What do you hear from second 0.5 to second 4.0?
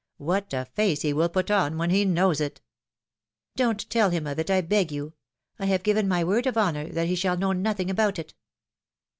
a face he will put on when he knows it!'^ Don't